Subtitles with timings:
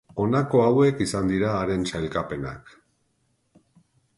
[0.21, 2.73] Honako hauek izan dira haren sailkapenak.